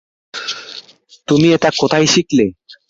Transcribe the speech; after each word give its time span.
তুমি 1.27 1.47
এটা 1.55 1.69
কোথায় 1.81 2.07
শিখলে? 2.13 2.45